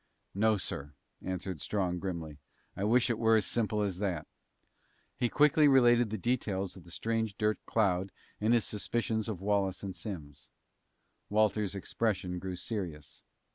[0.33, 2.39] "No, sir," answered Strong grimly.
[2.75, 4.25] "I wish it were as simple as that."
[5.15, 9.83] He quickly related the details of the strange dirt cloud and his suspicions of Wallace
[9.83, 10.49] and Simms.
[11.29, 13.21] Walters' expression grew serious.